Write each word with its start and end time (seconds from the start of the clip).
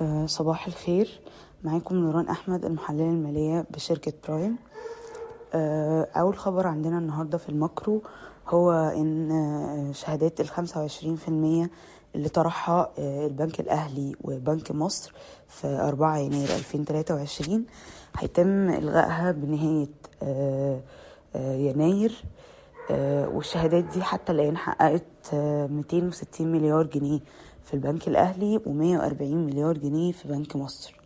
أه 0.00 0.26
صباح 0.26 0.66
الخير. 0.66 1.20
معاكم 1.64 1.94
نوران 1.96 2.28
أحمد 2.28 2.64
المحللة 2.64 3.04
المالية 3.04 3.66
بشركة 3.70 4.12
برايم. 4.28 4.56
أه 5.54 6.08
أول 6.16 6.38
خبر 6.38 6.66
عندنا 6.66 6.98
النهاردة 6.98 7.38
في 7.38 7.48
الماكرو 7.48 8.02
هو 8.48 8.72
إن 8.72 9.90
شهادات 9.94 10.40
الخمسة 10.40 10.80
وعشرين 10.80 11.16
في 11.16 11.28
المية 11.28 11.70
اللي 12.14 12.28
طرحها 12.28 12.90
البنك 12.98 13.60
الأهلي 13.60 14.16
وبنك 14.24 14.70
مصر 14.72 15.12
في 15.48 15.66
أربعة 15.66 16.16
يناير 16.18 16.48
ألفين 16.48 16.84
تلاتة 16.84 17.14
وعشرين 17.14 17.66
هيتم 18.18 18.70
إلغائها 18.70 19.32
بنهاية 19.32 19.88
أه 20.22 20.80
يناير. 21.36 22.24
والشهادات 23.34 23.84
دي 23.84 24.02
حتى 24.02 24.32
الآن 24.32 24.56
حققت 24.56 25.34
ميتين 25.70 26.08
وستين 26.08 26.52
مليار 26.52 26.86
جنيه 26.86 27.20
في 27.62 27.74
البنك 27.74 28.08
الأهلي 28.08 28.60
ومية 28.66 28.98
وأربعين 28.98 29.46
مليار 29.46 29.78
جنيه 29.78 30.12
في 30.12 30.28
بنك 30.28 30.56
مصر. 30.56 30.98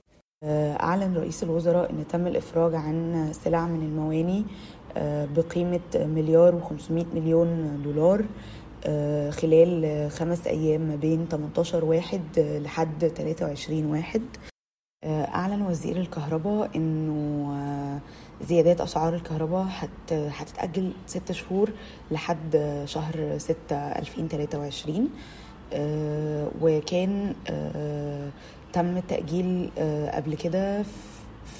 أعلن 0.44 1.16
رئيس 1.16 1.42
الوزراء 1.42 1.90
أن 1.90 2.06
تم 2.08 2.26
الإفراج 2.26 2.74
عن 2.74 3.28
سلع 3.32 3.66
من 3.66 3.82
المواني 3.82 4.44
بقيمة 5.36 5.80
مليار 5.96 6.54
وخمسمائة 6.54 7.06
مليون 7.14 7.82
دولار 7.84 8.24
خلال 9.30 10.10
خمس 10.10 10.46
أيام 10.46 10.80
ما 10.80 10.96
بين 10.96 11.26
18 11.30 11.84
واحد 11.84 12.22
لحد 12.38 13.06
23 13.16 13.84
واحد. 13.86 14.22
أعلن 15.04 15.62
وزير 15.62 15.96
الكهرباء 15.96 16.70
أنه 16.76 18.00
زيادات 18.40 18.80
أسعار 18.80 19.14
الكهرباء 19.14 19.66
هت 19.68 20.12
هتتأجل 20.12 20.92
ست 21.06 21.32
شهور 21.32 21.70
لحد 22.10 22.82
شهر 22.84 23.38
ستة 23.38 23.76
ألفين 23.76 24.28
تلاتة 24.28 24.58
وعشرين. 24.58 25.08
وكان 26.60 27.34
تم 28.72 28.96
التأجيل 28.96 29.70
قبل 30.14 30.34
كده 30.34 30.84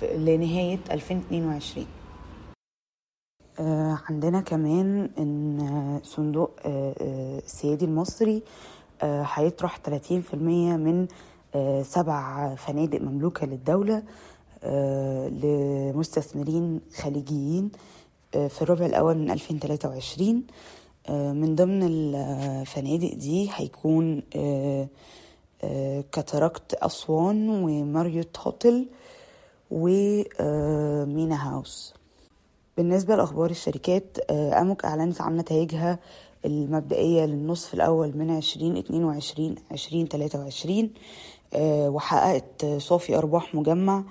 لنهاية 0.03 0.79
ألفين 0.91 1.19
اتنين 1.27 1.47
وعشرين. 1.47 1.87
عندنا 4.09 4.41
كمان 4.41 5.11
إن 5.19 6.01
صندوق 6.03 6.51
السيادي 6.67 7.85
المصري 7.85 8.43
هيطرح 9.03 9.77
30% 9.77 10.35
من 10.77 11.07
سبع 11.83 12.55
فنادق 12.55 13.01
مملوكة 13.01 13.47
للدولة 13.47 14.03
لمستثمرين 15.43 16.81
خليجيين 16.97 17.71
في 18.33 18.63
الربع 18.63 18.87
الأول 18.87 19.19
من 19.19 19.31
2023 19.31 20.43
من 21.11 21.55
ضمن 21.55 21.83
الفنادق 21.83 23.15
دي 23.15 23.51
هيكون 23.55 24.23
كاتاراكت 26.13 26.75
أسوان 26.75 27.49
وماريوت 27.49 28.39
هوتل 28.39 28.87
ومينا 29.71 31.49
هاوس. 31.49 31.95
بالنسبة 32.77 33.17
لأخبار 33.17 33.51
الشركات 33.51 34.19
أموك 34.31 34.85
أعلنت 34.85 35.21
عن 35.21 35.37
نتائجها 35.37 35.99
المبدئية 36.45 37.25
للنصف 37.25 37.75
الأول 37.75 38.17
من 38.17 38.31
عشرين 38.31 38.77
اتنين 38.77 39.05
وعشرين 39.05 39.55
عشرين 39.71 40.09
تلاتة 40.09 40.39
وعشرين. 40.41 40.95
وحققت 41.61 42.67
صافي 42.79 43.19
أرباح 43.19 43.55
مجمع 43.55 44.05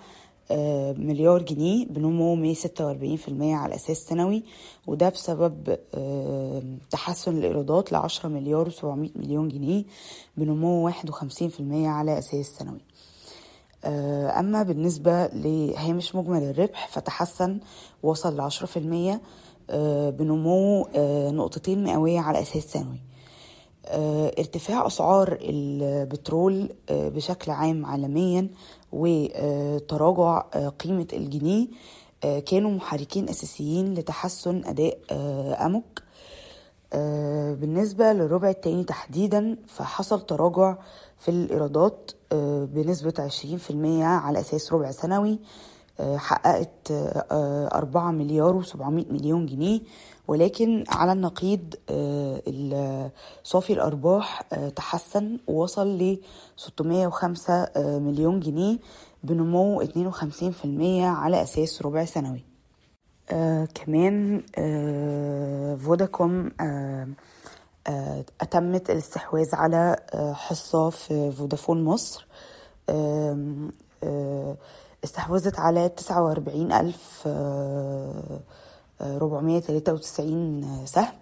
مليار 0.97 1.41
جنيه 1.41 1.85
بنمو 1.85 2.35
مية 2.35 2.53
ستة 2.53 2.85
وأربعين 2.87 3.17
في 3.17 3.27
المية 3.27 3.55
على 3.55 3.75
أساس 3.75 3.97
سنوي 3.97 4.43
وده 4.87 5.09
بسبب 5.09 5.77
تحسن 6.89 7.37
الإيرادات 7.37 7.91
لعشرة 7.91 8.29
مليار 8.29 8.67
وسبعمية 8.67 9.09
مليون 9.15 9.47
جنيه 9.47 9.83
بنمو 10.37 10.85
واحد 10.85 11.09
وخمسين 11.09 11.49
في 11.49 11.59
المية 11.59 11.89
على 11.89 12.17
أساس 12.17 12.45
سنوي. 12.45 12.81
أما 14.39 14.63
بالنسبة 14.63 15.25
لهامش 15.27 16.15
مجمل 16.15 16.43
الربح 16.43 16.87
فتحسن 16.87 17.59
وصل 18.03 18.35
لعشرة 18.37 18.65
في 18.65 18.77
المية 18.77 19.21
بنمو 20.11 20.87
نقطتين 21.31 21.83
مئوية 21.83 22.19
على 22.19 22.41
أساس 22.41 22.63
سنوي. 22.63 23.01
ارتفاع 24.39 24.87
أسعار 24.87 25.37
البترول 25.41 26.69
بشكل 26.91 27.51
عام 27.51 27.85
عالميا 27.85 28.49
وتراجع 28.91 30.39
قيمة 30.79 31.07
الجنيه 31.13 31.67
كانوا 32.45 32.71
محركين 32.71 33.29
أساسيين 33.29 33.93
لتحسن 33.93 34.61
أداء 34.65 34.97
أموك 35.65 36.01
بالنسبة 37.59 38.13
للربع 38.13 38.49
التاني 38.49 38.83
تحديدا 38.83 39.57
فحصل 39.67 40.21
تراجع 40.21 40.77
في 41.19 41.31
عشرين 43.19 43.57
في 43.57 43.69
المية 43.69 44.05
على 44.05 44.39
أساس 44.39 44.73
ربع 44.73 44.91
سنوي. 44.91 45.39
حققت 45.99 46.91
أربعة 47.73 48.11
مليار 48.11 48.55
وسبعمائة 48.55 49.11
مليون 49.11 49.45
جنيه. 49.45 49.81
ولكن 50.27 50.83
على 50.89 51.11
النقيض 51.11 51.73
صافي 53.43 53.73
الأرباح 53.73 54.41
تحسن 54.75 55.37
ووصل 55.47 55.87
ل 55.87 56.19
605 56.57 57.69
مليون 57.99 58.39
جنيه 58.39 58.79
بنمو 59.23 59.83
52% 59.83 59.87
على 61.01 61.41
أساس 61.43 61.81
ربع 61.81 62.05
سنوي. 62.05 62.43
آه 63.31 63.65
كمان 63.65 64.43
آه 64.57 65.75
فوداكوم 65.75 66.51
آه 66.61 67.07
آه 67.87 68.25
أتمت 68.41 68.89
الاستحواذ 68.89 69.55
على 69.55 69.95
آه 70.13 70.33
حصة 70.33 70.89
في 70.89 71.31
فودافون 71.31 71.83
مصر. 71.83 72.27
آه 72.89 73.55
آه 74.03 74.57
استحوذت 75.03 75.59
على 75.59 75.89
تسعة 75.89 76.23
وأربعين 76.23 76.71
ألف 76.71 77.27
ربعمية 79.01 79.59
تلاتة 79.59 79.93
وتسعين 79.93 80.67
سهم. 80.85 81.13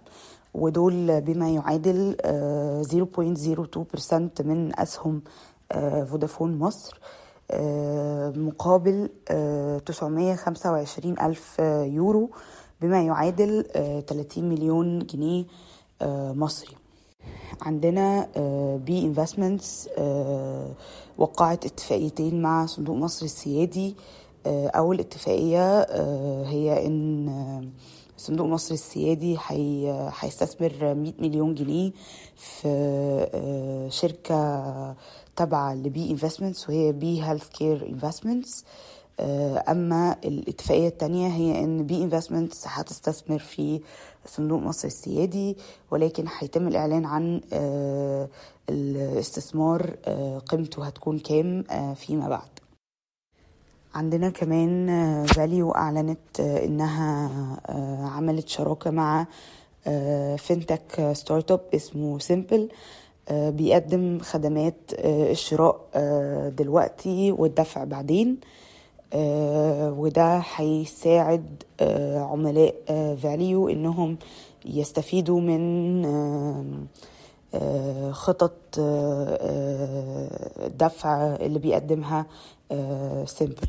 ودول 0.54 1.20
بما 1.20 1.50
يعادل 1.50 2.16
zero 2.84 3.04
point 3.04 3.38
zero 3.38 3.64
two 3.64 3.84
percent 3.92 4.42
من 4.42 4.80
أسهم 4.80 5.22
فودافون 6.10 6.58
مصر 6.58 7.00
مقابل 8.36 9.08
تسعمية 9.86 10.34
خمسة 10.34 10.72
وعشرين 10.72 11.20
ألف 11.20 11.58
يورو 11.98 12.30
بما 12.80 13.02
يعادل 13.02 13.64
تلاتين 14.06 14.48
مليون 14.48 14.98
جنيه 14.98 15.44
مصري. 16.34 16.79
عندنا 17.62 18.28
B 18.86 19.04
Investments 19.04 19.88
وقعت 21.18 21.66
اتفاقيتين 21.66 22.42
مع 22.42 22.66
صندوق 22.66 22.96
مصر 22.96 23.24
السيادي. 23.24 23.94
أول 24.46 25.00
اتفاقية 25.00 25.80
هي 26.42 26.86
إن 26.86 27.70
صندوق 28.16 28.46
مصر 28.46 28.74
السيادي 28.74 29.38
هيستثمر 30.20 30.94
100 30.94 31.12
مليون 31.18 31.54
جنيه 31.54 31.92
في 32.36 33.88
شركة 33.90 34.94
تابعة 35.36 35.74
ل 35.74 35.92
B 35.92 36.10
Investments 36.10 36.68
وهي 36.68 36.92
B 36.92 37.22
Healthcare 37.22 37.88
Investments 37.88 38.64
أما 39.68 40.16
الاتفاقية 40.24 40.88
الثانية 40.88 41.28
هي 41.28 41.64
إن 41.64 41.86
B 41.86 42.02
Investments 42.02 42.64
هتستثمر 42.66 43.38
في 43.38 43.80
صندوق 44.26 44.60
مصر 44.60 44.88
السيادي 44.88 45.56
ولكن 45.90 46.24
هيتم 46.38 46.68
الإعلان 46.68 47.04
عن 47.04 47.40
الاستثمار 48.70 49.90
قيمته 50.48 50.84
هتكون 50.86 51.18
كام 51.18 51.64
فيما 51.94 52.28
بعد. 52.28 52.48
عندنا 53.94 54.30
كمان 54.30 54.86
فاليو 55.26 55.70
أعلنت 55.70 56.40
إنها 56.40 57.30
عملت 58.16 58.48
شراكة 58.48 58.90
مع 58.90 59.26
fintech 60.36 61.10
startup 61.12 61.60
اسمه 61.74 62.18
سيمبل 62.18 62.68
بيقدم 63.30 64.18
خدمات 64.18 64.74
الشراء 65.04 65.80
دلوقتي 66.48 67.32
والدفع 67.32 67.84
بعدين. 67.84 68.40
وده 69.14 70.42
هيساعد 70.56 71.62
عملاء 72.16 72.74
فاليو 73.22 73.68
إنهم 73.68 74.18
يستفيدوا 74.66 75.40
من 75.40 76.86
خطط 78.12 78.52
الدفع 80.66 81.36
اللي 81.36 81.58
بيقدمها 81.58 82.26
سيمبل. 83.24 83.68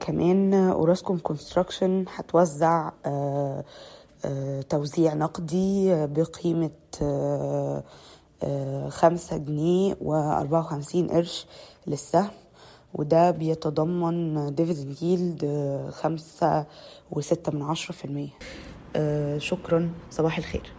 كمان 0.00 0.54
أوراسكوم 0.54 1.18
كونستراكشن 1.18 2.04
هتوزع 2.14 2.90
توزيع 4.68 5.14
نقدي 5.14 6.06
بقيمة 6.06 6.70
خمسة 8.88 9.36
جنيه 9.36 9.96
وأربعة 10.00 10.60
وخمسين 10.60 11.08
قرش 11.10 11.46
للسهم. 11.86 12.30
وده 12.94 13.30
بيتضمن 13.30 14.54
dividend 14.54 15.02
yield 15.02 15.44
خمسة 15.92 16.66
وستة 17.10 17.52
من 17.52 17.62
عشرة 17.62 17.92
في 17.94 18.04
المية. 18.04 18.30
شكرا. 19.38 19.90
صباح 20.10 20.38
الخير. 20.38 20.72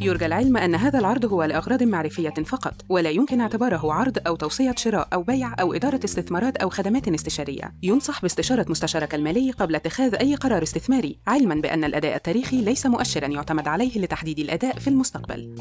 يرجى 0.00 0.26
العلم 0.26 0.56
أن 0.56 0.74
هذا 0.74 0.98
العرض 0.98 1.24
هو 1.24 1.44
لأغراض 1.44 1.82
معرفية 1.82 2.30
فقط 2.30 2.74
ولا 2.88 3.10
يمكن 3.10 3.40
اعتباره 3.40 3.92
عرض 3.92 4.18
أو 4.26 4.36
توصية 4.36 4.74
شراء 4.76 5.08
أو 5.12 5.22
بيع 5.22 5.54
أو 5.60 5.72
إدارة 5.72 6.00
استثمارات 6.04 6.56
أو 6.56 6.70
خدمات 6.70 7.08
استشارية. 7.08 7.74
ينصح 7.82 8.22
باستشارة 8.22 8.66
مستشارك 8.68 9.14
المالي 9.14 9.50
قبل 9.50 9.74
اتخاذ 9.74 10.14
أي 10.14 10.34
قرار 10.34 10.62
استثماري 10.62 11.18
علما 11.26 11.54
بأن 11.54 11.84
الأداء 11.84 12.16
التاريخي 12.16 12.60
ليس 12.60 12.86
مؤشرا 12.86 13.26
يعتمد 13.26 13.68
عليه 13.68 13.98
لتحديد 13.98 14.38
الأداء 14.38 14.78
في 14.78 14.88
المستقبل. 14.88 15.54